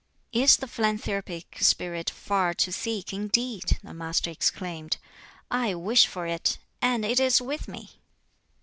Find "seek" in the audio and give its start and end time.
2.71-3.13